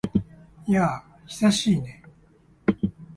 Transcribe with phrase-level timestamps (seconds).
[0.67, 2.01] やあ、久しいね。